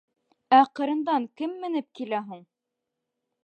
[0.59, 2.45] —Ә ҡырындан кем менеп килә һуң?